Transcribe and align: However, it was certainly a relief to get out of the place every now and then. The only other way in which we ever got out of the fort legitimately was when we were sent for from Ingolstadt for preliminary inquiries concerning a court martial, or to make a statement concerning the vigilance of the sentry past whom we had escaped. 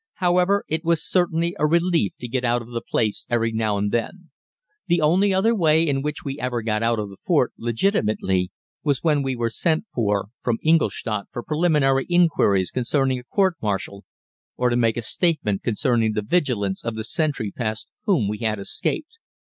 However, 0.15 0.65
it 0.67 0.83
was 0.83 1.07
certainly 1.07 1.55
a 1.59 1.67
relief 1.67 2.13
to 2.21 2.27
get 2.27 2.43
out 2.43 2.63
of 2.63 2.69
the 2.71 2.81
place 2.81 3.27
every 3.29 3.51
now 3.51 3.77
and 3.77 3.91
then. 3.91 4.31
The 4.87 4.99
only 4.99 5.31
other 5.31 5.53
way 5.55 5.87
in 5.87 6.01
which 6.01 6.25
we 6.25 6.39
ever 6.39 6.63
got 6.63 6.81
out 6.81 6.97
of 6.97 7.09
the 7.11 7.17
fort 7.17 7.53
legitimately 7.55 8.49
was 8.83 9.03
when 9.03 9.21
we 9.21 9.35
were 9.35 9.51
sent 9.51 9.85
for 9.93 10.29
from 10.41 10.57
Ingolstadt 10.63 11.25
for 11.31 11.43
preliminary 11.43 12.05
inquiries 12.09 12.71
concerning 12.71 13.19
a 13.19 13.23
court 13.23 13.57
martial, 13.61 14.03
or 14.57 14.71
to 14.71 14.75
make 14.75 14.97
a 14.97 15.03
statement 15.03 15.61
concerning 15.61 16.13
the 16.13 16.23
vigilance 16.23 16.83
of 16.83 16.95
the 16.95 17.03
sentry 17.03 17.51
past 17.51 17.87
whom 18.05 18.27
we 18.27 18.39
had 18.39 18.57
escaped. 18.57 19.19